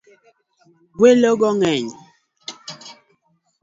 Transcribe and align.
Welo 0.99 1.31
go 1.39 1.49
ngeny. 1.57 1.87